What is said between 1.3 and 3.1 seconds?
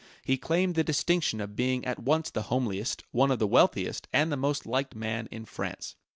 of being at once the homeliest,